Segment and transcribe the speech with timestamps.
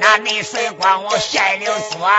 [0.00, 2.10] 那内水光往县里钻。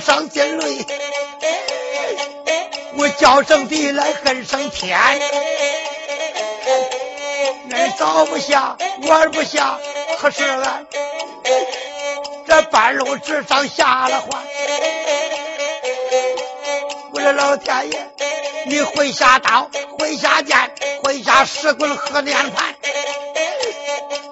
[0.00, 1.03] 上心累，我
[3.18, 4.98] 叫声地来恨声天，
[7.70, 9.78] 俺早不下，晚不下，
[10.18, 10.86] 可是俺
[12.46, 14.42] 这半路之上下了话，
[17.12, 18.10] 我的老天爷，
[18.66, 20.56] 你会下刀，会下剑，
[21.02, 22.74] 会下石棍和连盘，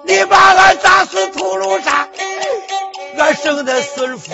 [0.03, 2.09] 你把俺砸死屠路上，
[3.17, 4.31] 俺生的孙福。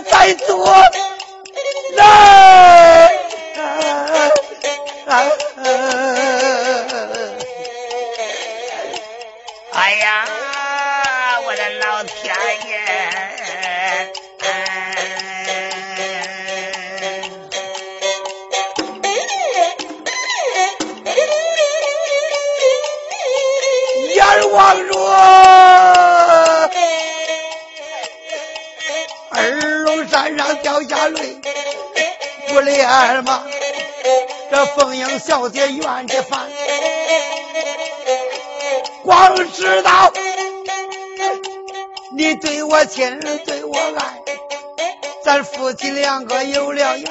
[0.00, 0.66] 在做
[1.96, 3.10] 来，
[9.72, 10.26] 哎呀，
[11.44, 12.34] 我的老天
[12.66, 12.70] 爷！
[24.14, 26.01] 阎王说。
[30.12, 31.40] 山上掉下泪，
[32.48, 33.42] 不连吗？
[34.50, 36.50] 这凤英小姐怨的烦，
[39.02, 40.12] 光知道
[42.14, 44.22] 你对我亲，对我爱，
[45.24, 47.10] 咱夫妻两个有了缘。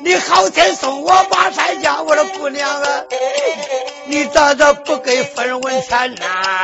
[0.00, 3.04] 你好天送我八山家，我的姑娘啊，
[4.04, 6.55] 你咋咋不给分文钱呐？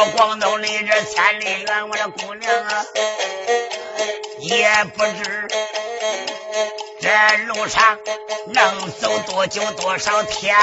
[0.00, 2.86] 到广东里这千里远，我的姑娘啊，
[4.38, 4.66] 也
[4.96, 5.46] 不知
[7.02, 7.10] 这
[7.48, 7.98] 路上
[8.46, 10.56] 能走多久多少天。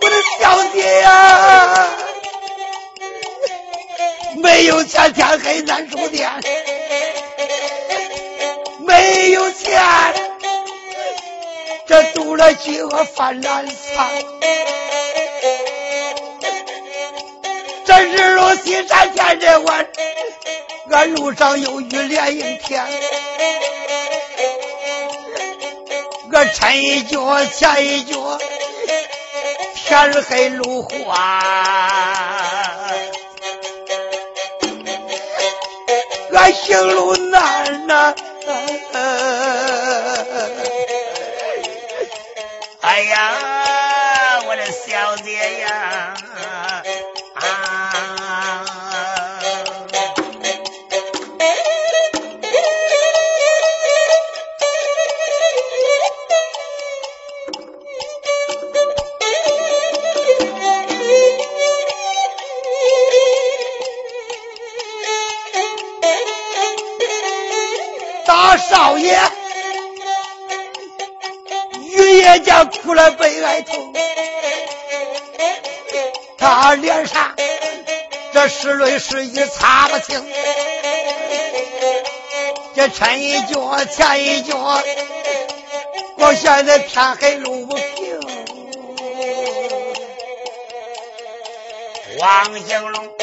[0.00, 1.86] 我的小姐呀，
[4.38, 6.30] 没有钱，天黑难住店。
[8.98, 9.80] 没有钱，
[11.86, 14.10] 这肚了饥饿犯难藏。
[17.84, 19.86] 这日落西山天日晚，
[20.90, 22.84] 俺路上有雨连阴天。
[26.32, 28.36] 我抻一脚前一脚，
[29.74, 31.40] 天黑路滑，
[36.32, 38.14] 俺行路难呐。
[43.00, 43.47] 呀，
[72.88, 73.92] 叶家哭了悲哀痛，
[76.38, 77.34] 他脸上
[78.32, 80.24] 这湿泪湿衣擦不清，
[82.74, 84.56] 这抻一脚前一脚，
[86.16, 88.18] 我现在天黑路不平。
[92.18, 93.14] 王兴龙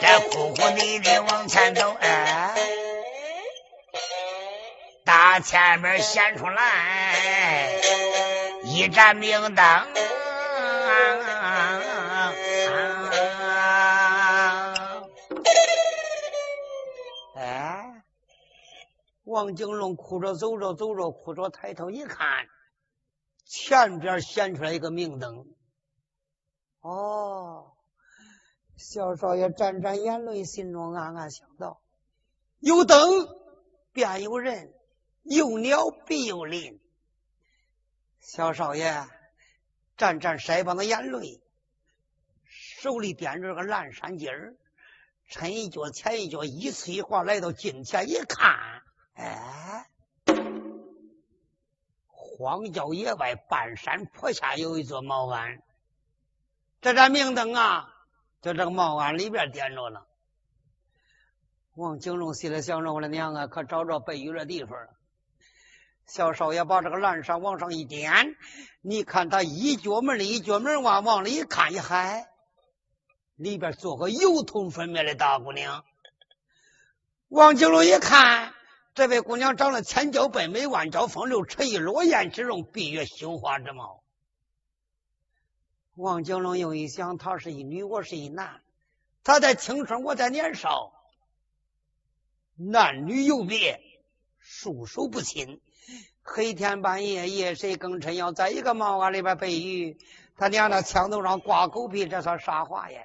[0.00, 2.54] 这哭哭啼啼往前走，哎。
[5.04, 7.75] 大前面显出来
[8.76, 9.64] 一盏明灯，
[17.36, 18.04] 哎，
[19.24, 22.46] 王景龙哭着走着走着，哭着抬头一看，
[23.46, 25.46] 前边显出来一个明灯。
[26.82, 27.72] 哦，
[28.76, 31.80] 小少爷沾沾眼泪，心中暗暗想到：
[32.58, 33.26] 有灯
[33.94, 34.74] 便有人。
[35.28, 36.80] 有鸟必有林，
[38.26, 39.06] 小少爷
[39.96, 41.40] 沾沾腮帮子眼泪，
[42.80, 44.56] 手里掂着个蓝山鸡儿，
[45.30, 48.82] 抻一脚前一脚，一次一划来到近前一看，
[49.14, 49.88] 哎，
[52.08, 55.62] 荒郊野外半山坡下有一座茅庵，
[56.80, 57.88] 这盏明灯啊，
[58.40, 60.04] 在这个茅庵里边点着了。
[61.74, 64.88] 王景龙心里想着：“我的娘啊，可找着背雨的地方了。”
[66.06, 68.36] 小少爷把这个栏杆往上一点，
[68.80, 72.28] 你看他一脚门的一脚门往往里一看，一嗨，
[73.34, 75.84] 里边坐个油头粉面的大姑娘。
[77.28, 78.54] 王景龙一看，
[78.94, 84.04] 这位姑娘长得千娇百媚，万娇风流，沉鱼落雁之容，闭月羞花之貌。
[85.96, 88.62] 王景龙又一想，她是一女，我是一男，
[89.24, 90.92] 他在青春，我在年少，
[92.54, 93.80] 男女有别，
[94.38, 95.60] 束手不亲。
[96.28, 99.96] 黑天半夜，夜深更沉，要在一个茅庵里边背雨，
[100.36, 103.00] 他娘的墙头上挂狗皮，这算啥话呀？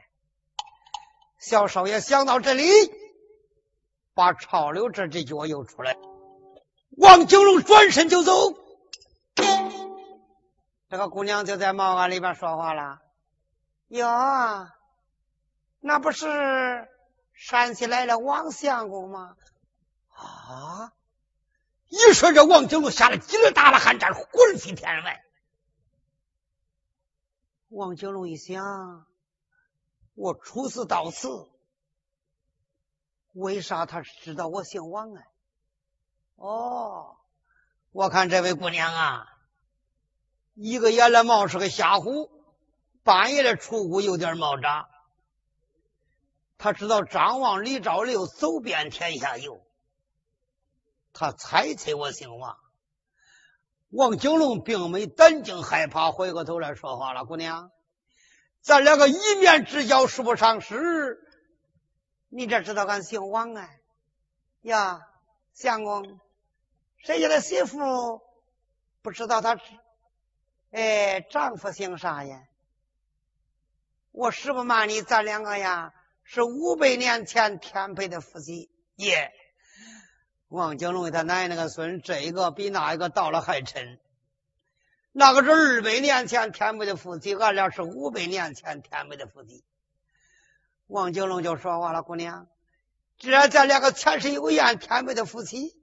[1.37, 2.63] 小少爷想到这里，
[4.15, 5.95] 把潮流这只脚又出来，
[6.97, 8.33] 王九龙转身就走。
[10.89, 12.99] 这个姑娘就在茅庵里边说话了
[13.87, 14.67] ：“哟，
[15.79, 16.89] 那不是
[17.33, 19.35] 山西来了王相公吗？”
[20.11, 20.91] 啊！
[21.91, 25.21] 一说这王九龙吓得几个大了汗战，魂飞天外。
[27.67, 29.05] 王九龙一想，
[30.13, 31.27] 我初次到此，
[33.33, 35.23] 为啥他知道我姓王啊？
[36.37, 37.17] 哦，
[37.91, 39.27] 我看这位姑娘啊，
[40.53, 42.31] 一个眼来冒是个瞎虎，
[43.03, 44.87] 半夜的出屋有点冒扎。
[46.57, 49.61] 他知道张望、李赵六走遍天下游。
[51.13, 52.57] 他猜测我姓王，
[53.89, 57.69] 王景龙并没胆惊害怕，回过头来说话了：“姑娘，
[58.61, 61.19] 咱两个一面之交，说不上时，
[62.29, 63.69] 你这知道俺姓王啊？
[64.61, 65.01] 呀，
[65.53, 66.19] 相公，
[66.97, 68.21] 谁家的媳妇
[69.01, 69.59] 不知道他，
[70.71, 72.43] 哎，丈夫姓啥呀？
[74.11, 75.93] 我实不瞒你，咱两个呀
[76.23, 79.33] 是五百年前天配的夫妻耶。”
[80.51, 83.97] 王景龙他奶奶个孙，这一个比那一个到了还沉。
[85.13, 89.63] 那个是二百年前天配的夫妻，俺俩是五百年前天配的夫妻。
[90.87, 92.47] 王景龙就说话了：“姑娘，
[93.17, 95.73] 既然咱两个前世有缘，天配的夫妻，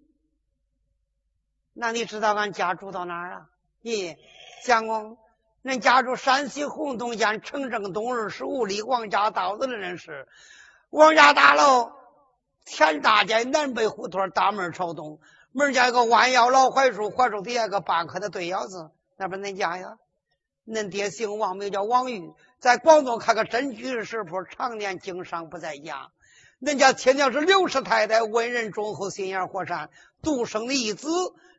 [1.72, 3.46] 那你知道俺家住到哪儿啊？
[3.82, 4.18] 咦，
[4.66, 5.16] 相公，
[5.64, 10.28] 恁家住山西洪洞县城正东二十五里王家道子的人是
[10.90, 11.92] 王家大楼。”
[12.68, 15.20] 前大街南北胡同，大门朝东，
[15.52, 19.96] 门前有个弯腰老槐树，槐树底下个半棵的对腰子，那不恁家呀？
[20.66, 22.30] 恁爹姓王，名叫王玉，
[22.60, 26.10] 在广东开个真居士食铺，常年经商不在家。
[26.60, 29.88] 恁家亲娘是刘氏太太，为人忠厚，心眼和善，
[30.22, 31.08] 独生的一子，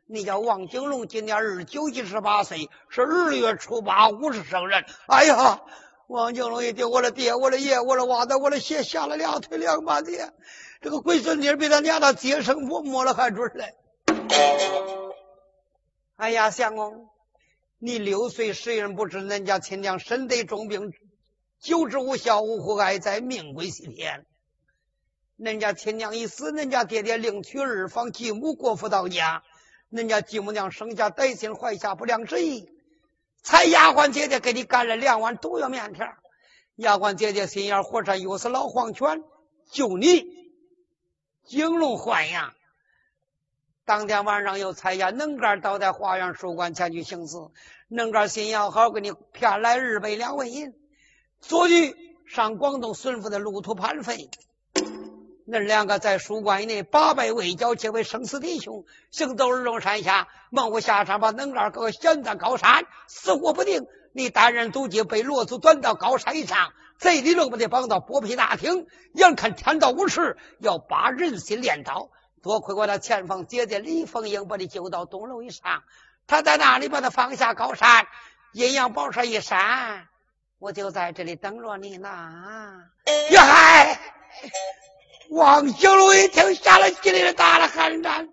[0.06, 4.84] 你叫王景龙，今年二十九一十八岁，是二月初八五十生人。
[5.08, 5.60] 哎呀，
[6.06, 10.12] 王景龙一听，我的爹，我的爷，我的娃子，我的鞋，吓了两腿两把的。
[10.82, 13.74] 这个龟孙女比他娘的接生婆摸了还准嘞！
[16.16, 17.10] 哎呀，相公，
[17.78, 20.90] 你六岁时人不知，恁家亲娘身得重病，
[21.60, 24.24] 久治无效，无护哀在，命归西天。
[25.38, 29.42] 恁家亲娘一死，恁家爹爹另娶二房继母过府到家，
[29.92, 32.70] 恁家继母娘生下歹心，怀下不良之意，
[33.42, 36.06] 才丫鬟姐姐给你干了两碗毒药面条。
[36.76, 39.22] 丫鬟姐姐心眼火善，又是老黄犬，
[39.70, 40.39] 救你。
[41.50, 42.54] 景龙换阳，
[43.84, 47.50] 当天晚上又猜下能干倒在花园书馆前去行刺。
[47.88, 50.72] 能干心要好，给你骗来日本两位银，
[51.40, 51.96] 足去
[52.28, 54.30] 上广东孙府的路途盘费。
[55.50, 63.86] 恁两个在书馆内八拜为交，结为生死弟兄，行走二龙山下，猛虎下山，把能二哥悬在高山，死活不定。
[64.12, 66.72] 你单人独骑，被罗祖端到高山上。
[66.98, 72.10] 贼里弄不得绑到剥皮大厅，眼看天道无时，要把人心练刀。
[72.42, 75.82] 多亏我的前方姐姐李凤英把你救到东楼以上，
[76.28, 78.06] 他在那里把他放下高山，
[78.52, 80.06] 阴阳宝扇一扇，
[80.60, 82.08] 我就在这里等着你呢。
[83.30, 84.00] 呀嗨！
[85.30, 88.28] 王小龙一听，吓得心里打了寒战。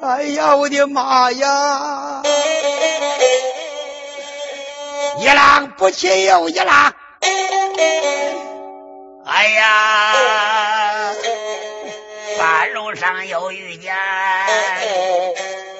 [0.00, 2.22] 哎呀，我的妈呀！
[5.18, 6.94] 一浪不起又一浪，
[9.26, 11.14] 哎呀，
[12.38, 13.94] 半路上又遇见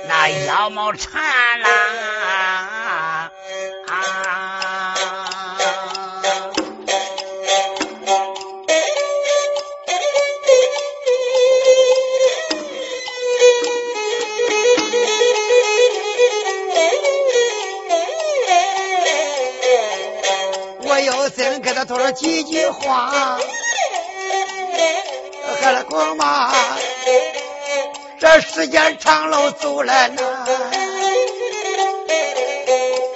[0.07, 1.23] 那妖猫缠
[1.61, 1.71] 郎。
[3.89, 4.62] 先
[21.75, 23.39] 他说了几句话，
[25.61, 26.53] 喝了光嘛，
[28.21, 30.47] 这时间长了走了呢。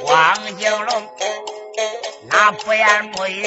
[0.05, 1.09] 王金龙
[2.29, 3.47] 那不言不语，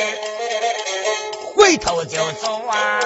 [1.55, 2.99] 回头就走啊！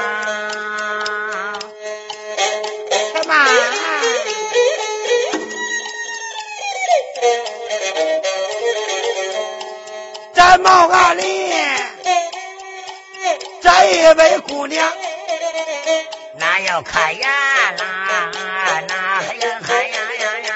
[3.13, 3.33] 什么？
[10.35, 11.42] 这毛阿里，
[13.63, 14.85] 这一位姑娘。
[16.37, 18.29] 那要开眼啦，
[18.89, 20.49] 那还要看呀呀呀！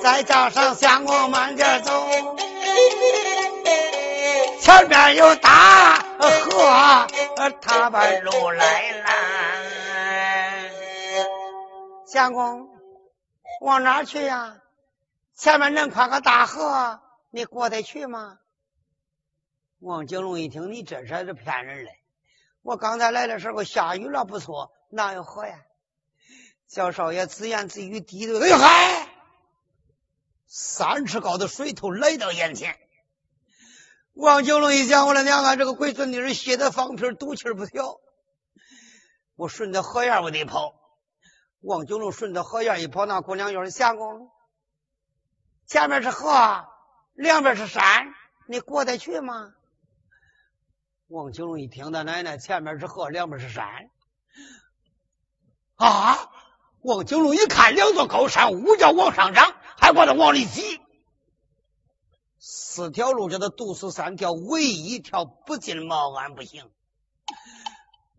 [0.00, 2.08] 再加上相公慢点走，
[4.60, 7.06] 前边有大河，
[7.60, 9.10] 他把路来了。
[12.12, 12.68] 相公。
[13.60, 14.60] 往哪去呀？
[15.36, 17.00] 前面那宽个大河，
[17.30, 18.38] 你过得去吗？
[19.78, 21.90] 王景龙一听，你这是是骗人嘞！
[22.62, 25.60] 我刚才来的时候下雨了，不错，哪有河呀？
[26.66, 29.08] 小少爷自言自语，低头，哎呦嗨！
[30.46, 32.76] 三尺高的水头来到眼前。
[34.14, 38.00] 王景龙一想，我的娘啊，这个龟孙女是血的放屁，赌气不小。
[39.36, 40.79] 我顺着河沿我得跑。
[41.60, 44.30] 王九龙顺着河沿一跑，那姑娘又是相公，
[45.66, 46.66] 前面是河，
[47.14, 48.14] 两边是山，
[48.48, 49.52] 你过得去吗？
[51.08, 53.90] 王九龙一听，他奶奶，前面是河，两边是山，
[55.74, 56.30] 啊！
[56.82, 60.80] 王九龙一看，两座高山，五角往上涨，还管他往里挤，
[62.38, 66.70] 四条路叫他堵死三条，唯一一条不进茅庵不行。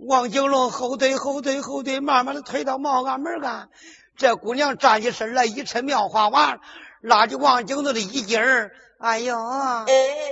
[0.08, 3.70] 王景龙后退后退后退，慢慢的退到茅庵门干。
[4.17, 6.58] 这姑娘站起身来，一抻妙花娃，
[7.01, 8.72] 拉着王景龙的衣襟儿。
[9.00, 9.38] 哎呦，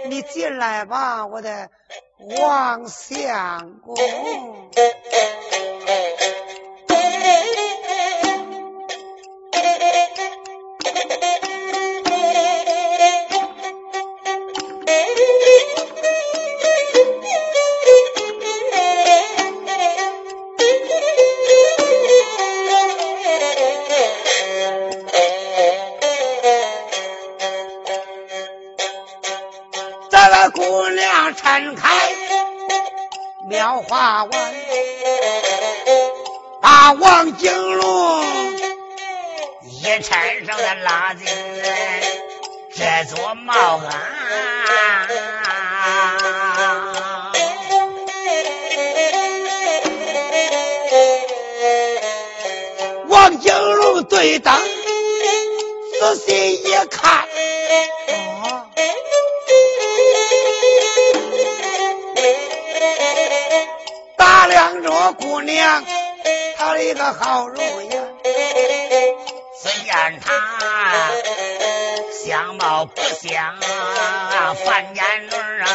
[0.10, 1.70] 你进来吧，我的
[2.42, 3.96] 王相公。
[33.88, 34.54] 花完，
[36.62, 38.24] 把王景龙
[39.64, 41.26] 一搀上的拉进
[42.76, 43.90] 这座茅庵。
[53.08, 54.54] 王景龙对灯
[56.00, 57.29] 仔细一看。
[64.90, 65.86] 这姑娘，
[66.58, 67.92] 她的一个好容颜，
[69.62, 71.12] 只见她
[72.26, 73.56] 相貌不像
[74.66, 75.30] 范家女
[75.62, 75.68] 啊，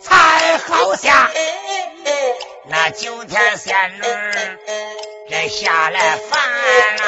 [0.00, 1.30] 才好像
[2.70, 4.00] 那九天仙女
[5.28, 7.04] 这下来凡啊！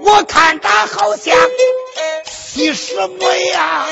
[0.00, 1.36] 我看她好像。
[2.56, 3.86] 你什么呀？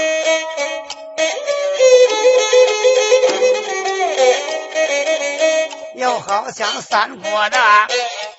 [5.97, 7.59] 又好像三国的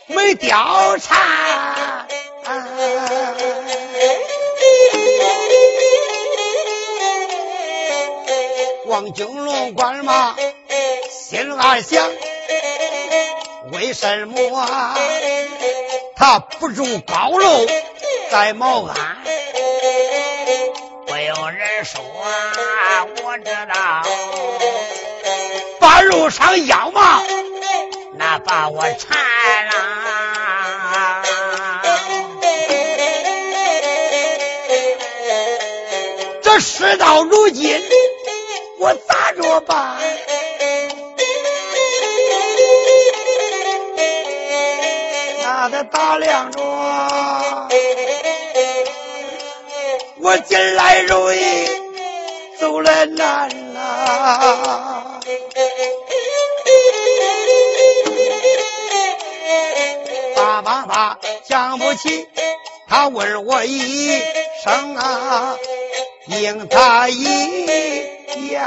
[0.08, 2.08] 没貂蝉。
[8.86, 10.38] 王景龙官嘛，
[11.10, 12.10] 心暗想：
[13.74, 14.96] 为什么
[16.16, 17.66] 他不住高楼，
[18.32, 19.23] 在茅庵？
[23.34, 24.04] 我知道，
[25.80, 27.24] 半路上要嘛，
[28.16, 29.18] 那把我馋
[29.66, 29.74] 了。
[36.44, 37.82] 这事到如今，
[38.78, 39.98] 我咋着办？
[45.42, 46.62] 那得打量着。
[50.20, 51.83] 我进来容易，
[52.64, 55.20] 都来难了
[60.34, 62.26] 爸爸爸想不起
[62.88, 64.18] 他问我一
[64.64, 65.58] 声啊
[66.28, 67.22] 应他一
[68.48, 68.64] 言。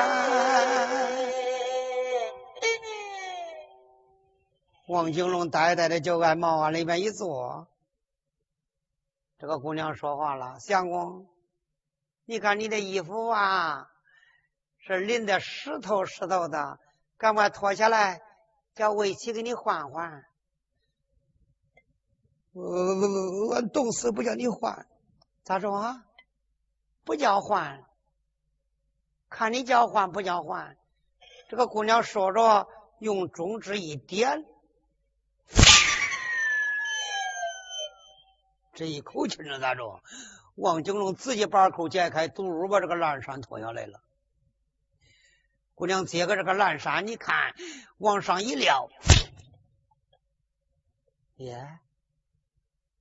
[4.88, 7.67] 王金龙呆呆的就往茅房里面一坐。
[9.38, 11.26] 这个姑娘说话了相公
[12.28, 13.88] 你看你的衣服啊，
[14.78, 16.80] 是淋的湿透湿透的，
[17.16, 18.21] 赶快脱下来，
[18.75, 20.25] 叫魏七给你换换。”
[22.52, 24.88] 我我我冻死不叫你换，
[25.45, 26.04] 咋说啊？
[27.04, 27.85] 不叫换，
[29.28, 30.76] 看你叫换不叫换。
[31.49, 32.66] 这个姑娘说着，
[32.99, 34.45] 用中指一点。
[38.75, 40.02] 这一口气呢，咋着？
[40.56, 44.02] 王景龙自己把口解开，嘟把这个蓝衫脱下来了。
[45.75, 47.54] 姑娘接个这个蓝衫，你看
[47.98, 48.88] 往上一撂，
[51.36, 51.78] 耶！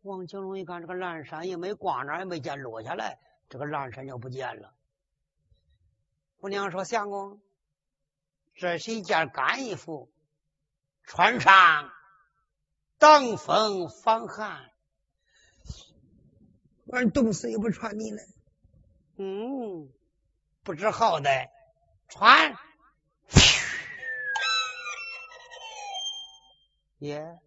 [0.02, 4.74] 王景龙一看这个蓝衫也没挂那，也没见落下来，这个蓝衫就不见了。
[6.42, 7.42] 姑娘说：“相公，
[8.54, 10.12] 这是一件干衣服，
[11.04, 11.90] 穿上
[12.98, 14.70] 挡风防寒。”
[16.96, 18.22] 俺冻死也不穿你了，
[19.18, 19.92] 嗯，
[20.64, 21.50] 不知好歹，
[22.08, 22.56] 穿，
[27.00, 27.38] 耶！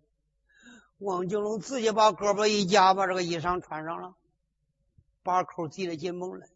[0.98, 4.16] 王金龙自己把胳膊一夹，把这个衣裳穿上了，
[5.22, 6.46] 把口系得紧绷了。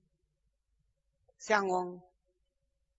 [1.38, 2.02] 相公，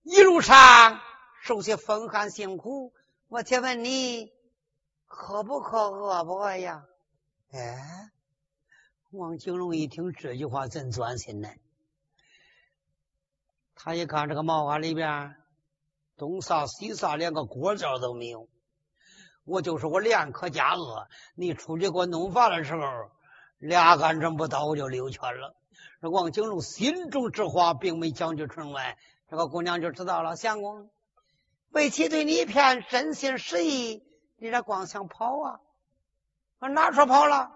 [0.01, 0.99] 一路上
[1.43, 2.93] 受些风寒辛苦，
[3.27, 4.33] 我且问你，
[5.05, 6.83] 渴不渴，饿不饿呀？
[7.51, 8.09] 哎。
[9.15, 11.47] 王景龙一听这句话，真钻心呢。
[13.75, 15.35] 他一看这个茅庵里边
[16.17, 18.49] 东撒西撒，连个锅灶都没有。
[19.45, 22.81] 我就说我连渴加饿，你出去给我弄饭的时候，
[23.59, 25.55] 俩杆针不到，我就溜圈了。
[26.01, 28.97] 这王景龙心中之话，并没讲句纯外，
[29.29, 30.35] 这个姑娘就知道了。
[30.35, 30.89] 相公，
[31.69, 34.01] 为妻对你一片真心实意，
[34.37, 35.59] 你这光想跑啊？
[36.57, 37.51] 我哪说跑了？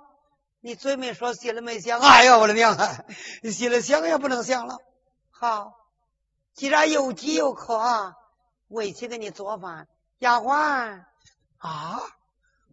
[0.67, 2.01] 你嘴没说，心里没想。
[2.01, 3.05] 哎呀，我的娘啊！
[3.53, 4.75] 心里想也不能想了。
[5.31, 5.71] 好，
[6.53, 8.15] 既然又急又渴，啊，
[8.67, 9.87] 为妻给你做饭。
[10.19, 11.03] 丫鬟
[11.59, 12.01] 啊！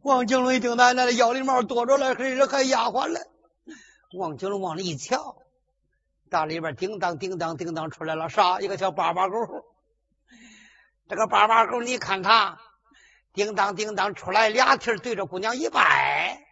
[0.03, 3.21] 王景龙一听，奶奶的腰里毛多着了，可是还丫鬟了。
[4.19, 5.37] 王景龙往里一瞧，
[6.31, 8.59] 大里边叮当叮当叮当出来了，啥？
[8.59, 9.37] 一个小巴巴狗。
[11.09, 12.59] 这个巴巴狗，你看他
[13.33, 16.44] 叮当叮当出来，俩蹄对着姑娘一拜。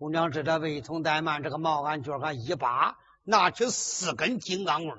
[0.00, 4.96] 姑娘知道未从怠慢，这个毛鞍脚上一扒，拿起四根金刚棍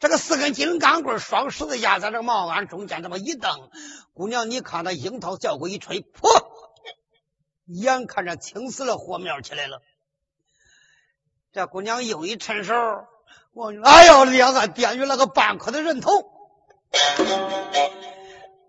[0.00, 3.68] 这个四根金刚棍双十字架在这个毛鞍中间，这么一蹬，
[4.14, 6.46] 姑娘，你看那樱桃效果一吹，噗！
[7.66, 9.82] 眼看着青死了，火苗起来了。
[11.52, 12.74] 这姑娘又一趁手，
[13.52, 16.10] 我哎呦，两个点于那个半颗的人头。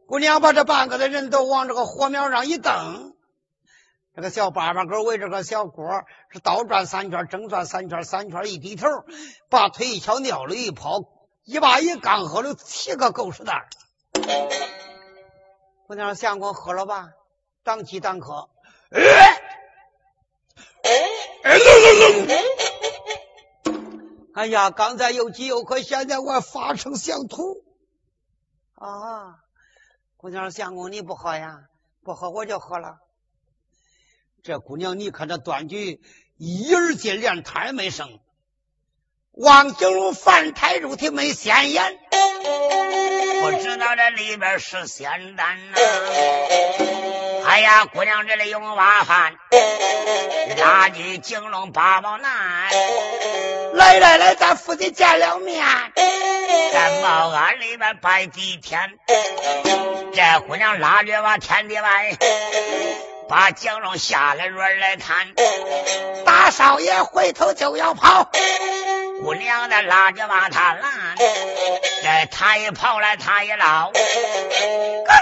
[0.07, 3.14] 姑娘把这半个的人头往这个火苗上一蹬。
[4.15, 8.87] 这个小八八狗围着个小锅，是倒转三圈，正转三圈，三圈一低头，
[9.49, 11.01] 把腿一翘，尿里一泡，
[11.43, 13.67] 一把一缸喝了七个狗屎蛋。
[15.85, 17.09] 姑娘相公喝了吧，
[17.63, 18.49] 当饥当渴。
[24.33, 27.65] 哎呀，刚才又饥又渴，现在我发成想吐。
[28.75, 29.43] 啊，
[30.15, 31.65] 姑娘相公你不喝呀？
[32.01, 32.99] 不喝我就喝了。
[34.45, 35.99] 这姑娘，你看这断句
[36.37, 38.19] 一耳进，连胎没生。
[39.31, 41.97] 王景龙凡胎入体没显眼，
[43.41, 45.77] 不知道这里边是仙丹呐。
[47.47, 49.33] 哎呀，姑娘这里用挖饭，
[50.59, 52.69] 拉举景龙八宝男，
[53.73, 58.99] 来来来，咱夫妻见了面，在茅庵里边拜地天。
[60.13, 62.15] 这姑娘拉着往天地外。
[63.27, 65.33] 把江龙下来轮来看，
[66.25, 68.29] 大少爷回头就要跑，
[69.23, 75.13] 姑娘的拉着把他拦，这他一跑来他一捞，哥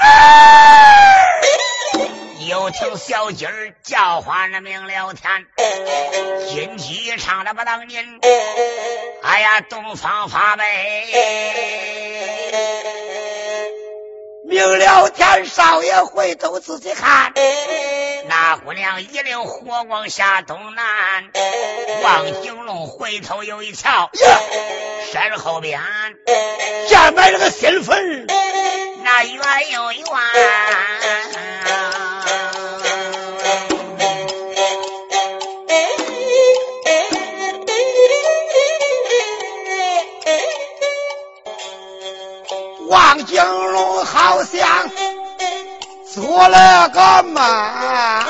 [1.98, 2.08] 哥，
[2.46, 5.46] 又听小鸡儿叫唤的明了天，
[6.50, 8.20] 金鸡唱的不当音，
[9.24, 11.08] 哎呀，东方发美。
[14.46, 17.34] 明了天，少爷回头仔细看，
[18.28, 20.84] 那姑娘一领火光下东南。
[22.04, 24.40] 望景龙回头又一瞧，呀，
[25.12, 25.82] 身后边
[26.90, 28.28] 站埋了个新坟，
[29.04, 30.04] 那远又远。
[42.94, 43.84] 王景龙。
[44.06, 44.92] 好像
[46.14, 48.26] 做了个梦，啊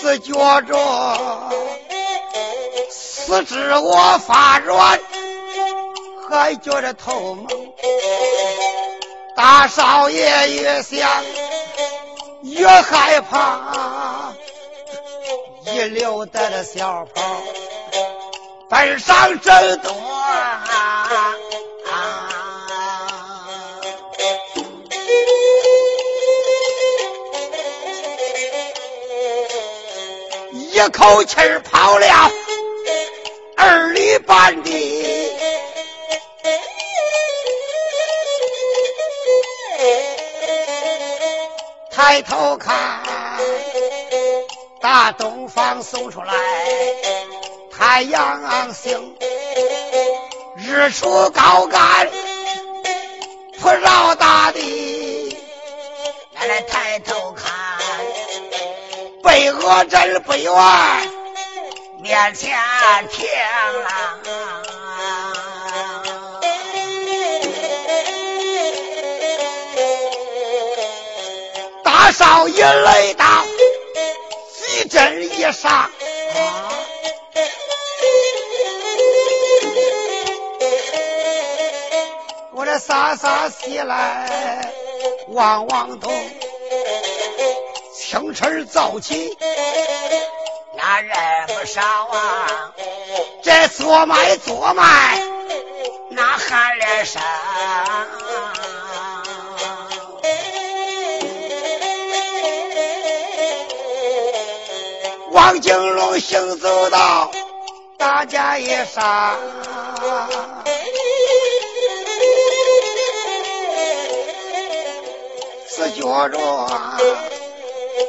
[0.00, 0.76] 是觉着
[2.90, 5.00] 四肢我发软，
[6.28, 7.46] 还觉着头蒙。
[9.36, 11.08] 大少爷越想
[12.42, 13.60] 越害怕，
[15.66, 17.22] 一溜带的小跑
[18.68, 19.94] 奔上正东，
[30.72, 31.36] 一口气
[31.70, 32.06] 跑了
[33.56, 35.30] 二里半地。
[41.92, 42.99] 抬头看，
[44.80, 46.32] 大东方送出来
[47.70, 49.14] 太阳星，
[50.56, 52.08] 日出高干
[53.58, 55.36] 普照大地。
[56.34, 57.52] 俺来抬头看，
[59.22, 60.50] 北河镇不远，
[62.00, 62.58] 面前
[63.10, 63.28] 天
[63.84, 63.90] 大。
[72.12, 73.24] 少爷来到
[75.40, 75.90] 一上，
[82.52, 84.70] 我这洒洒西来
[85.28, 86.12] 望望东，
[87.96, 89.38] 清晨早起
[90.76, 92.74] 那人不少啊，
[93.42, 95.22] 这做卖做卖
[96.10, 97.22] 那喊连声。
[105.30, 107.30] 王金龙行走到
[107.96, 109.38] 大街一上，
[115.68, 116.68] 是觉着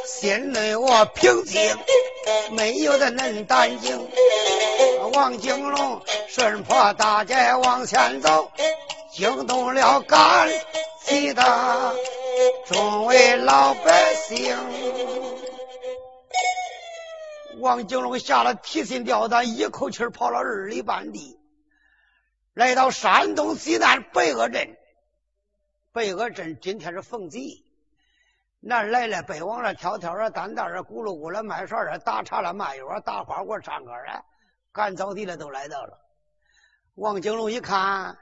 [0.08, 1.78] 心里我平静，
[2.52, 4.10] 没有的恁胆惊。
[5.14, 8.52] 王金龙顺坡大街往前走，
[9.12, 10.50] 惊动了赶
[11.06, 11.94] 集的
[12.66, 14.58] 众位老百姓。
[17.62, 21.40] 王景龙下了提心吊胆，一口气跑了二里半地，
[22.56, 24.76] 来到山东济南北鹅镇。
[25.92, 27.64] 北鹅镇今天是逢集，
[28.60, 34.26] 那来了北往那挑挑啊，担担啊，咕噜咕噜卖串啊，打茶了卖药打花锅唱歌啊，
[34.72, 36.00] 赶早地的都来到了。
[36.96, 38.18] 王景龙一看，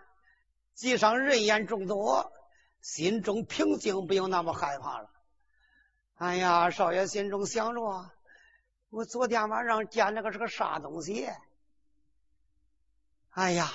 [0.73, 2.33] 集上人烟众多，
[2.81, 5.09] 心中平静，不用那么害怕了。
[6.15, 8.11] 哎呀，少爷心中想着。
[8.89, 11.29] 我昨天晚上见那个是个啥东西？
[13.29, 13.71] 哎呀，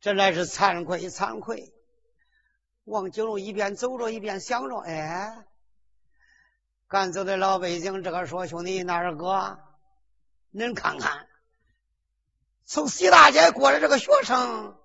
[0.00, 1.74] 真来是惭愧惭愧！
[2.84, 5.44] 王九龙一边走着一边想着：哎，
[6.86, 9.58] 赶走的老北京，这个说兄弟，那二哥，
[10.52, 11.26] 恁看看，
[12.64, 14.78] 从西大街过来这个学生，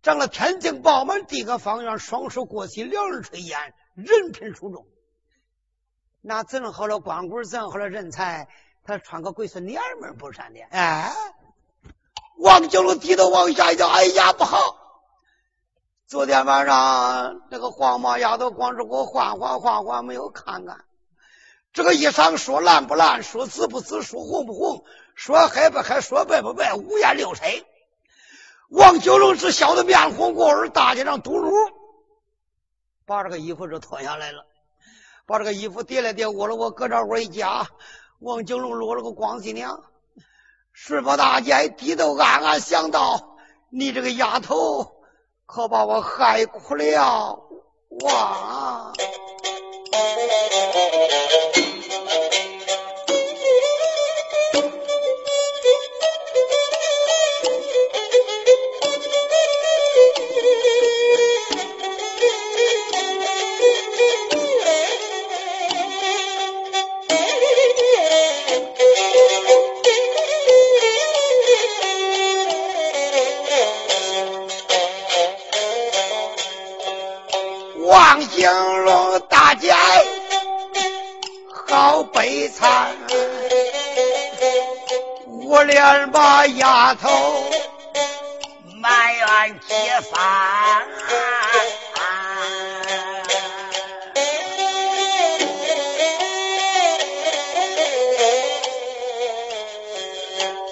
[0.00, 4.86] 长了天津饱满，地个方圆，双手过膝，两耳垂涎，人品出众。
[6.24, 8.48] 那整好了光棍，整好了人才，
[8.84, 10.60] 他穿个鬼孙娘们不善的。
[10.70, 11.12] 哎，
[12.38, 14.78] 王九龙低头往下一瞧，哎呀，不好！
[16.06, 20.84] 昨天晚上那个黄毛丫头光是给我换换换换，没有看看
[21.72, 24.84] 这个衣裳，说烂不烂，说紫不紫，说红不红，
[25.16, 27.42] 说黑不黑，说白不白，五颜六色。
[28.68, 31.50] 王九龙是笑得面红过耳，大街上嘟噜，
[33.06, 34.46] 把这个衣服就脱下来了。
[35.26, 37.66] 把这个衣服叠了叠，窝了我，搁这窝一夹。
[38.18, 39.82] 王景龙落了个光新娘，
[40.72, 43.36] 顺坡大姐低头暗暗想到：
[43.70, 44.92] 你这个丫头，
[45.46, 47.40] 可把我害苦了，
[48.02, 48.92] 哇！
[85.48, 87.10] 我连把丫头
[88.80, 89.74] 埋怨几
[90.10, 90.12] 番，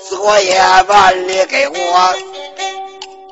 [0.09, 2.15] 昨夜晚你给我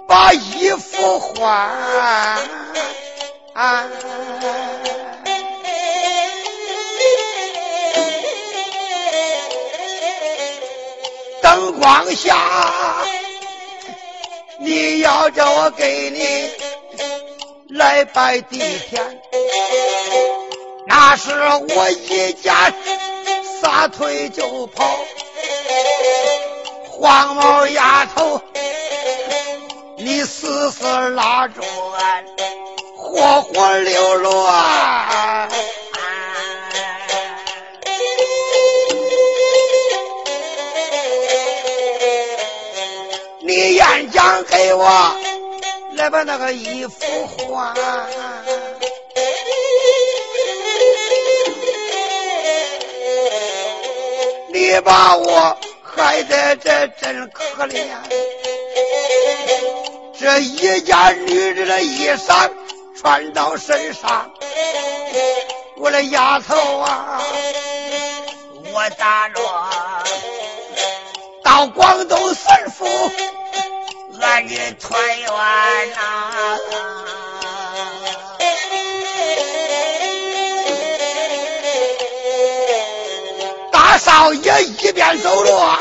[0.07, 2.39] 把衣服换。
[11.79, 12.37] 光下，
[14.59, 16.51] 你要叫我给你
[17.77, 18.59] 来拜地
[18.91, 19.21] 天，
[20.87, 22.73] 那是我一家
[23.61, 24.99] 撒腿就跑，
[26.91, 28.41] 黄毛丫头，
[29.99, 31.63] 你死死拉住
[31.99, 32.25] 俺，
[32.97, 34.51] 活活溜落。
[44.19, 45.17] 你演讲给我
[45.95, 47.73] 来把那个衣服换，
[54.49, 57.87] 你把我害得这真可怜，
[60.19, 62.51] 这一件女人的衣裳
[63.01, 64.33] 穿到身上，
[65.77, 67.23] 我的丫头啊，
[68.73, 69.41] 我打着
[71.45, 72.85] 到广东省府。
[74.39, 76.59] 俺的团圆呐，
[83.73, 85.79] 大少爷一边走着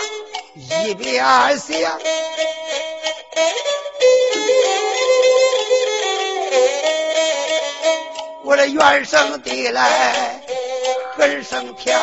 [0.57, 1.23] 一边
[1.59, 1.99] 想，
[8.43, 10.41] 我的原生地来
[11.15, 11.95] 很生天，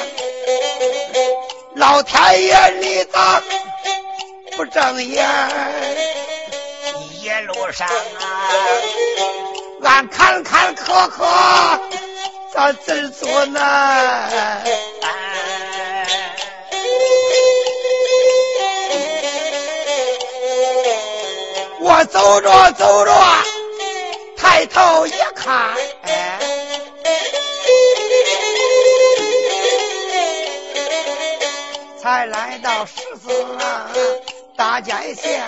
[1.74, 3.42] 老天爷你咋
[4.56, 6.23] 不睁眼？
[7.64, 7.94] 一路上啊，
[9.85, 11.24] 俺坎坎坷坷，
[12.53, 13.59] 咋怎做呢？
[21.81, 23.14] 我走着走着，
[24.37, 25.74] 抬头一看，
[32.03, 33.33] 才来到十字
[34.55, 35.42] 大街县。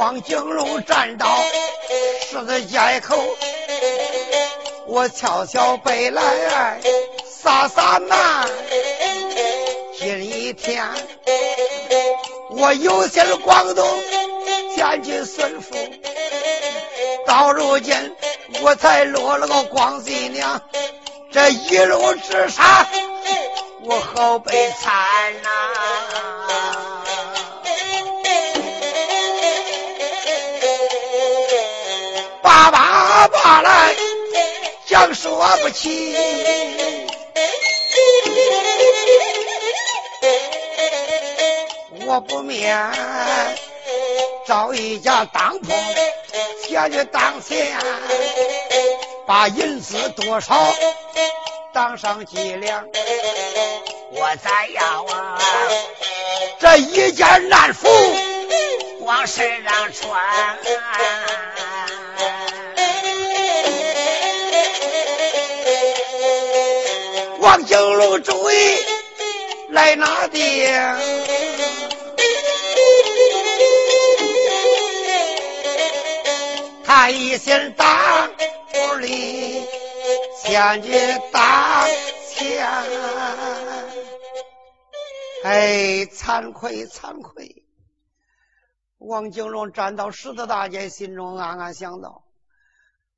[0.00, 1.26] 王景荣站到
[2.30, 3.22] 十字街口，
[4.86, 6.80] 我悄悄背来
[7.26, 8.48] 撒撒难。
[9.98, 10.88] 今一天，
[12.48, 13.86] 我有心广东
[14.74, 15.76] 前去孙府，
[17.26, 17.94] 到如今
[18.62, 20.62] 我才落了个光绪娘，
[21.30, 22.64] 这一路之上
[23.82, 24.94] 我好悲惨
[25.42, 25.89] 呐。
[32.42, 33.94] 爸爸爸来
[34.86, 36.16] 讲说不起，
[42.06, 42.90] 我不免
[44.46, 45.72] 找一家当铺
[46.66, 47.76] 前去当钱，
[49.26, 50.74] 把银子多少
[51.72, 52.86] 当上几两，
[54.12, 55.38] 我再要啊？
[56.58, 57.88] 这一件烂服
[59.00, 60.20] 往身上穿。
[67.40, 68.54] 王景龙主意
[69.70, 70.38] 来哪的？
[76.84, 78.28] 他一心当
[78.68, 79.64] 府里
[80.42, 80.90] 前去
[81.32, 81.88] 当
[82.28, 82.66] 钱，
[85.44, 87.64] 哎，惭愧惭愧！
[88.98, 92.24] 王景龙站到十字大街，心中暗暗想到：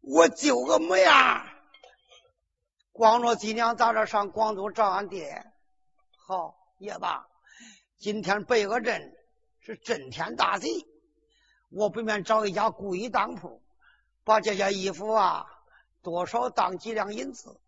[0.01, 1.45] 我就个模样。
[2.93, 5.45] 光着脊梁咋着上广东找俺爹？
[6.27, 7.27] 好也罢，
[7.99, 9.15] 今天背个阵
[9.61, 10.87] 是震天大吉，
[11.71, 13.63] 我不免找一家故衣当铺，
[14.25, 15.47] 把这件衣服啊，
[16.03, 17.59] 多少当几两银子，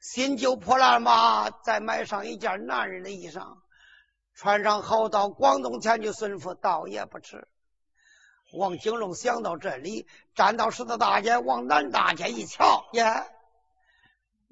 [0.00, 3.58] 新旧破烂嘛，再买上一件男人的衣裳，
[4.34, 7.46] 穿上好到广东前去孙府，倒也不迟。
[8.54, 13.04] 王景龙想到这里，站到十字大街往南大街一瞧，耶！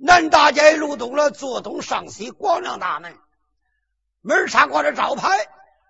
[0.03, 3.19] 南大街路东了，坐东上西，广亮大门，
[4.23, 5.47] 门上挂着招牌，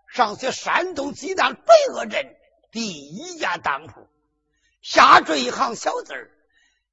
[0.08, 2.36] 上写山东鸡蛋北河镇
[2.72, 4.08] 第一家当铺，
[4.82, 6.30] 下缀一行小字儿：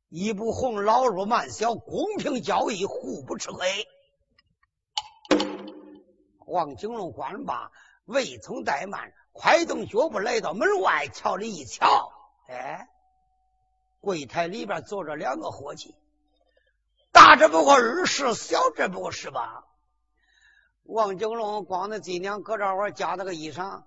[0.09, 3.87] 一不红，老弱慢小，公平交易，互不吃亏。
[6.45, 7.71] 王景龙关罢，
[8.05, 12.11] 未曾怠慢，快动脚步来到门外，瞧了一瞧，
[12.47, 12.87] 哎，
[14.01, 15.95] 柜台里边坐着两个伙计。
[17.17, 19.63] 大只不过二十，小只不过十八。
[20.83, 23.85] 王九龙光着金娘搁这会夹着个衣裳，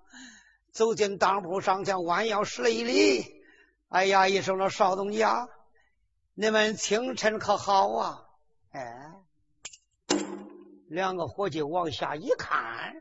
[0.72, 3.44] 走进当铺上前弯腰施了一礼。
[3.88, 5.48] 哎呀，一声了少东家，
[6.34, 8.26] 你们清晨可好啊？
[8.72, 9.12] 哎，
[10.88, 12.96] 两个伙计往下一看，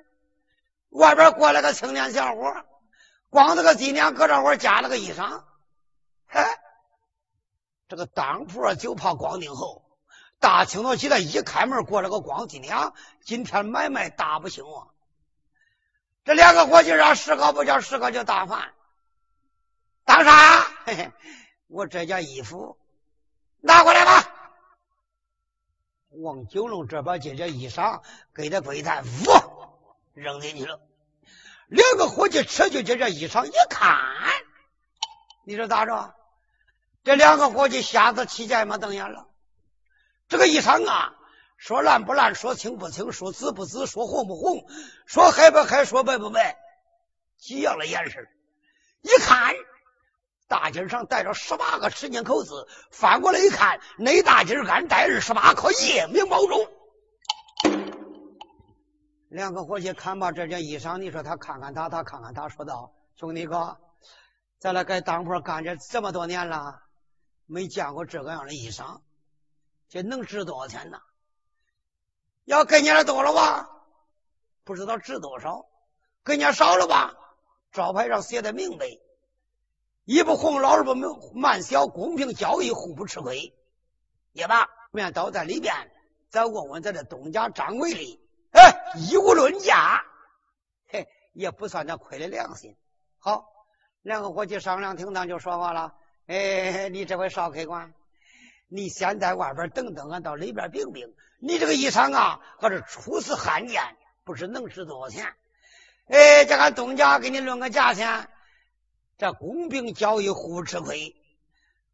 [0.89, 2.53] 外边过来个青年小伙，
[3.31, 5.41] 光着个金娘搁这会夹了个衣裳。
[6.27, 6.59] 哎，
[7.87, 9.88] 这个当铺就怕光腚厚。
[10.39, 14.87] 大清早起来一开门，过来个光金娘，今天买卖大不兴啊！
[16.23, 18.73] 这两个伙计让石膏不叫石膏叫大饭。
[20.05, 20.61] 当啥？
[20.85, 21.11] 嘿嘿，
[21.67, 22.77] 我这件衣服
[23.59, 24.33] 拿过来吧。
[26.09, 28.01] 王九龙这边接着衣裳
[28.33, 29.05] 给他柜台呜
[30.13, 30.79] 扔进去了。
[31.67, 33.99] 两个伙计吃去接着衣裳一看，
[35.43, 36.15] 你说咋着？
[37.03, 39.28] 这两个伙计瞎子起见嘛瞪眼了。
[40.29, 41.15] 这个衣裳啊，
[41.57, 44.63] 说烂不烂，说青不青，说紫不紫，说红不红，
[45.07, 46.55] 说黑不黑，说白不白，
[47.37, 48.19] 几样的颜色。
[49.01, 49.55] 一看，
[50.47, 56.69] 大襟上带着十八个吃金口子，翻过来一看，那大襟杆带二十八颗夜明宝珠。
[59.29, 63.79] 两个伙计看吧这件衣裳，你说他看看他，他看看他，说道：“兄弟哥，
[64.59, 66.79] 咱俩在当铺干这这么多年了，
[67.47, 69.01] 没见过这个样的衣裳。”
[69.89, 71.01] 这能值多少钱呢？
[72.45, 73.69] 要跟人家多了吧，
[74.63, 75.67] 不知道值多少；
[76.23, 77.15] 跟人家少了吧，
[77.71, 78.85] 招牌上写的明白：
[80.05, 80.95] 一不哄，老二不
[81.33, 83.55] 慢小，公平交易，互不吃亏。
[84.31, 85.91] 也罢，面刀在里边，
[86.29, 88.19] 再问问咱这东家张伟丽，
[88.51, 90.03] 哎，一无论价，
[90.87, 92.77] 嘿，也不算他亏了良心。
[93.17, 93.45] 好，
[94.01, 95.95] 两个伙计商量听当，就说话了：
[96.27, 97.93] 哎，你这位少客官。
[98.69, 101.13] 你先在外边等等，俺到里边禀禀。
[101.39, 103.81] 你这个衣裳啊，可是初次罕见，
[104.23, 105.33] 不知能值多少钱。
[106.07, 108.29] 哎，叫俺东家给你论个价钱，
[109.17, 111.15] 这公平交易，互吃亏。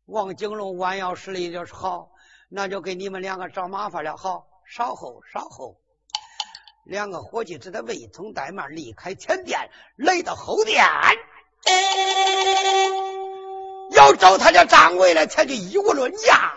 [0.06, 2.12] 王景龙弯腰施礼，就是好，
[2.50, 4.18] 那就给你们两个找麻烦了。
[4.18, 5.78] 好，稍后，稍后。
[6.84, 10.86] 两个伙计只得未通怠慢，离开前殿，来到后殿。
[13.92, 16.55] 要找他家掌柜的前去一无论价。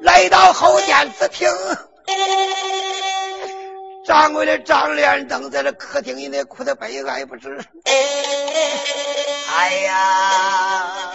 [0.00, 1.48] 来到后殿子厅，
[4.04, 7.58] 掌柜的张连等在这客厅里内哭得悲哀不止。
[9.56, 11.12] 哎呀，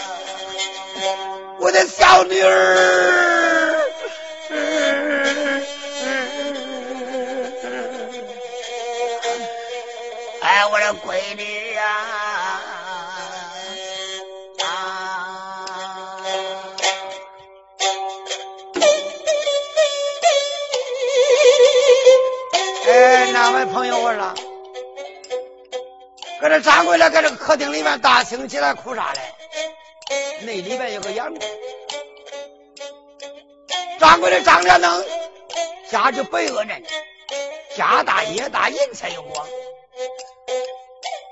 [1.60, 3.75] 我的小女儿，
[10.41, 11.43] 哎，我的闺女
[23.80, 24.34] 朋友，我说，
[26.42, 29.22] 搁这掌柜的搁这个客厅里面大清起来哭啥嘞？
[30.42, 31.39] 那里边有个眼目，
[33.98, 35.06] 掌柜的张连能
[35.89, 36.84] 家就北鄂镇，
[37.78, 39.48] 家大业大，银钱又光。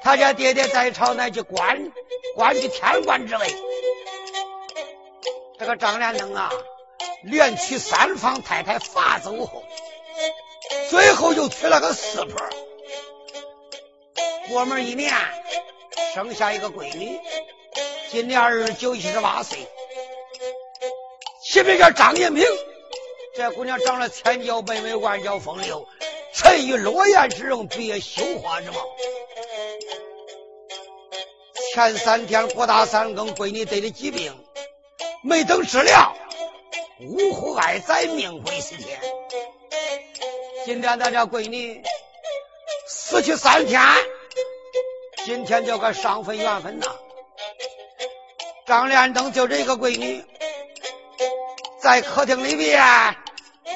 [0.02, 1.92] 他家爹爹在朝乃就官，
[2.38, 3.54] 官居天官之位。
[5.60, 6.50] 这个张连能啊，
[7.24, 9.66] 连娶三房太太，发走后。
[10.89, 12.41] 最后又娶了个四婆，
[14.47, 15.13] 过门一年，
[16.13, 17.19] 生下一个闺女，
[18.10, 19.58] 今年二十九一十八岁，
[21.43, 22.45] 起名叫张艳萍。
[23.36, 25.86] 这姑娘长得千娇百媚，万娇风流，
[26.34, 28.78] 沉鱼落雁之容，别羞花之貌。
[31.73, 34.34] 前三天过大三更，闺女得了疾病，
[35.21, 36.15] 没等治疗，
[37.02, 39.00] 呜呼哀哉，命归西天。
[40.68, 41.82] 今天咱家闺女
[42.90, 43.82] 死去三天，
[45.24, 46.88] 今天就该上分缘分呐。
[48.65, 50.26] 张连登就这个闺女，
[51.80, 52.84] 在客厅里边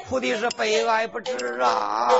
[0.10, 2.12] 哭的是悲哀不止啊。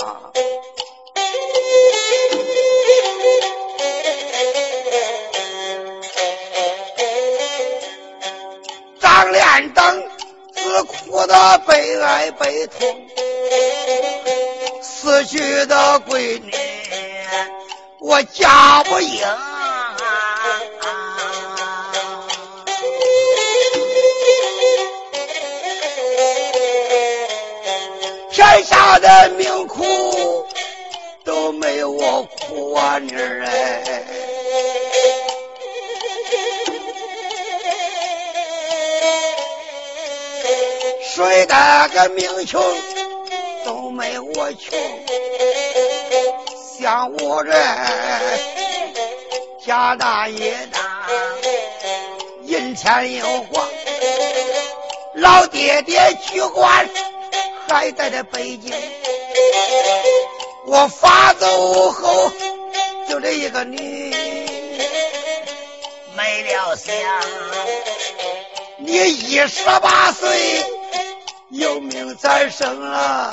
[9.02, 10.10] 张连登
[10.56, 13.10] 只哭的悲哀悲痛。
[15.02, 16.54] 死去的闺女，
[18.00, 19.26] 我嫁不赢。
[28.30, 30.48] 天下的命苦
[31.26, 34.04] 都没我苦啊，女儿哎！
[41.04, 42.64] 谁的个命穷？
[44.02, 44.80] 没我穷，
[46.80, 47.52] 像我这
[49.64, 51.08] 家大业大，
[52.46, 53.64] 银钱又光，
[55.14, 56.90] 老爹爹去官
[57.68, 58.74] 还在这北京，
[60.66, 62.32] 我发走后
[63.08, 64.16] 就这一个女，
[66.16, 66.96] 没了想，
[68.80, 70.66] 你一十八岁
[71.50, 73.30] 有命再生了。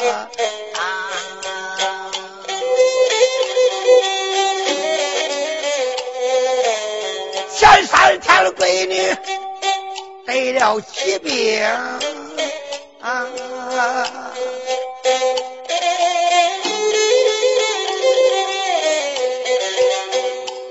[8.38, 9.16] 三天闺女
[10.24, 11.60] 得了疾病，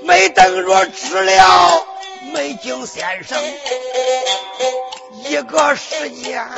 [0.00, 1.86] 没等着治疗，
[2.32, 3.38] 美景先生
[5.26, 6.48] 一个时间，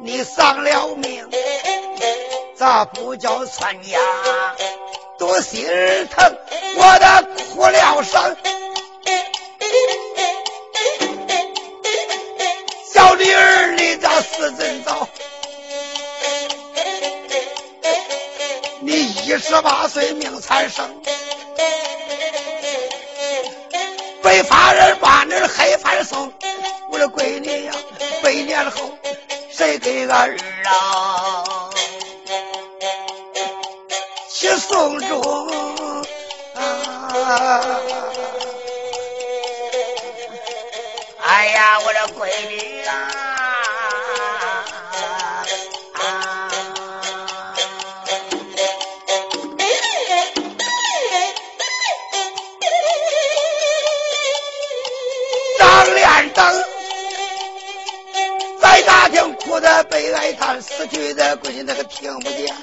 [0.00, 1.28] 你丧了命，
[2.56, 4.00] 咋不叫全家
[5.16, 5.64] 都心
[6.10, 6.36] 疼？
[6.76, 8.36] 我的哭了声。
[13.16, 15.08] 女儿，你咋死真早？
[18.80, 21.02] 你一十八岁命惨生，
[24.22, 26.32] 白发人把你黑发送。
[26.90, 27.72] 我的闺女呀，
[28.22, 28.96] 百年后
[29.50, 31.70] 谁给儿啊
[34.30, 36.04] 去送终？
[36.54, 38.05] 啊！
[41.56, 43.08] 呀，我的闺女啊！
[55.58, 56.64] 张连登
[58.60, 62.54] 在大厅哭的悲哀叹，死去的闺女那个听不见。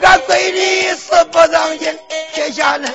[0.00, 1.96] 俺闺女死不当心，
[2.34, 2.90] 撇下了。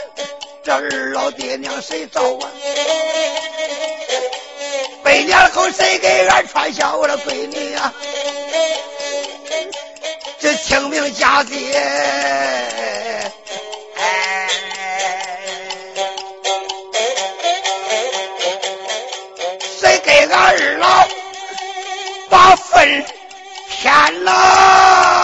[0.64, 2.52] 这二老爹娘谁照管？
[5.04, 7.92] 百年后谁给俺传下我的闺女呀？
[10.40, 11.56] 这清明佳节，
[19.80, 21.08] 谁给俺二老
[22.30, 23.04] 把坟
[23.68, 25.21] 填了？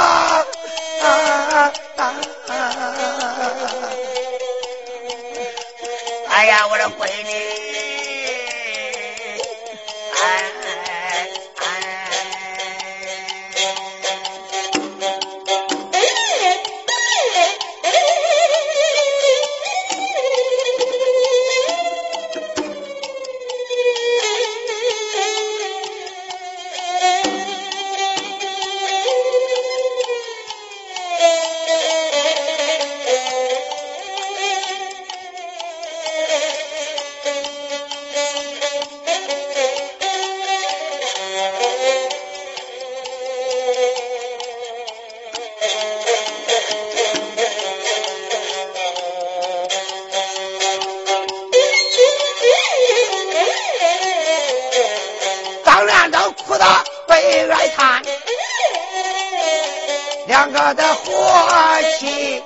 [62.00, 62.43] 起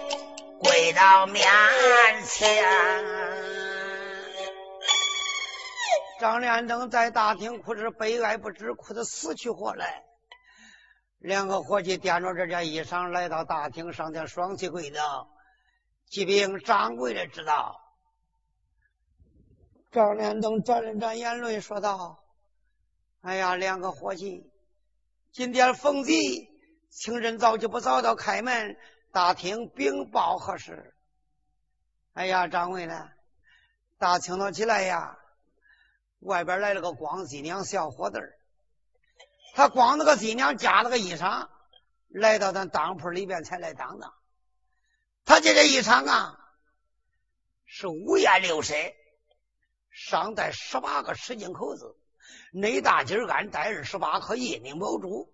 [0.60, 1.43] 跪到面
[2.26, 2.64] 前。
[6.22, 10.04] 张连登在大厅哭着悲哀不止，哭得死去活来。
[11.20, 15.28] 两个伙计掂着这件衣裳来到大厅上前，双膝跪倒，
[16.10, 17.76] 疾病掌柜的知道。
[19.91, 22.24] 张连登沾了沾眼泪，说道。
[23.22, 24.49] 哎呀，两个伙计，
[25.34, 26.47] 今天逢吉，
[26.89, 28.78] 请人早就不早早开门，
[29.12, 30.95] 大厅禀报何事？
[32.14, 33.09] 哎呀，掌柜的，
[33.97, 35.18] 大清早起来呀，
[36.20, 38.20] 外边来了个光新娘小伙子，
[39.53, 41.49] 他光那个新娘加了个衣裳，
[42.07, 44.14] 来到咱当铺里边才来当的。
[45.26, 46.39] 他这个衣裳啊，
[47.66, 48.74] 是五颜六色，
[49.89, 51.97] 上带十八个十金口子。
[52.53, 55.34] 内大襟鞍带二十八颗夜明宝珠，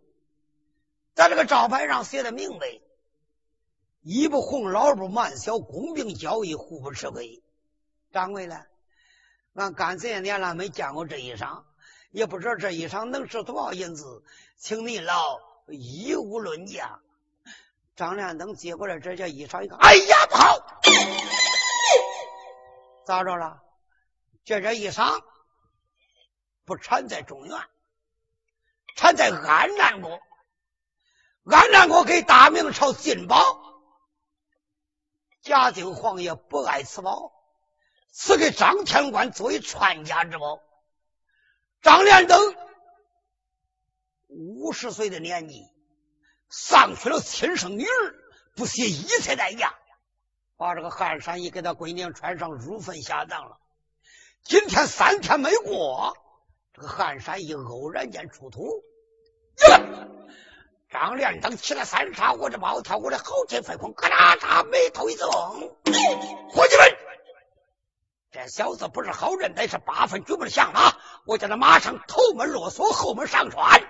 [1.15, 2.67] 在这个招牌上写的明白：
[4.09, 7.43] 一不红，老不慢，小公平交易，互不吃亏。
[8.13, 8.65] 掌柜的，
[9.53, 11.65] 俺干这些年了没见过这衣裳，
[12.11, 14.23] 也不知道这衣裳能值多少银子，
[14.55, 17.01] 请您老以物论价。
[17.97, 20.57] 张连登接过来这件衣裳一看，哎呀，不好！
[23.05, 23.61] 咋着了？
[24.45, 25.21] 这件衣裳。
[26.63, 27.59] 不产在中原，
[28.95, 30.17] 产在安南国。
[31.43, 33.65] 安南国给大明朝进宝。
[35.47, 37.31] 嘉靖皇爷不爱此宝，
[38.11, 40.59] 赐给张天官作为传家之宝。
[41.81, 42.53] 张连登
[44.27, 45.63] 五十岁的年纪，
[46.49, 48.15] 丧娶了亲生女儿，
[48.57, 49.73] 不惜一切代价，
[50.57, 53.57] 把这个汗衫衣给他闺娘穿上，入坟下葬了。
[54.43, 56.17] 今天三天没过，
[56.73, 58.83] 这个汗衫衣偶然间出土。
[60.89, 66.97] 张连等起了三叉，我这暴跳，我这豪气飞空，咔嚓嚓，眉头一皱，伙计们，
[68.31, 70.93] 这小子不是好人，乃是八分军门的响马。
[71.25, 73.81] 我叫他马上头门落锁，后门上船，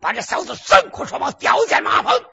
[0.00, 2.20] 把这小子神哭双绑吊在马棚。